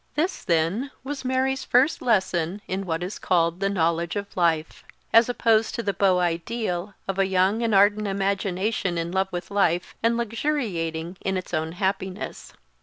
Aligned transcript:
This, 0.15 0.43
then, 0.43 0.89
was 1.03 1.23
Mary's 1.23 1.63
first 1.63 2.01
lesson 2.01 2.63
in 2.67 2.87
what 2.87 3.03
is 3.03 3.19
called 3.19 3.59
the 3.59 3.69
knowledge 3.69 4.15
of 4.15 4.35
life, 4.35 4.83
as 5.13 5.29
opposed 5.29 5.75
to 5.75 5.83
the 5.83 5.93
beau 5.93 6.17
ideal 6.17 6.95
of 7.07 7.19
a 7.19 7.27
young 7.27 7.61
and 7.61 7.75
ardent 7.75 8.07
imagination 8.07 8.97
in 8.97 9.11
love 9.11 9.31
with 9.31 9.51
life, 9.51 9.93
and 10.01 10.17
luxuriating 10.17 11.17
in 11.23 11.37
its 11.37 11.53
own 11.53 11.73
happiness. 11.73 12.51